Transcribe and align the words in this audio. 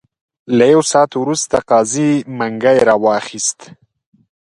له 0.57 0.65
یو 0.73 0.81
ساعت 0.91 1.11
وروسته 1.17 1.55
قاضي 1.69 2.09
منګی 2.37 2.77
را 2.87 2.95
واخیست. 3.03 3.59